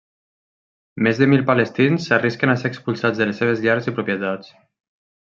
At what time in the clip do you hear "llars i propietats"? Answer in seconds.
3.67-4.51